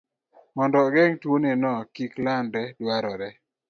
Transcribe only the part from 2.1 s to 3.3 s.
landre, dwarore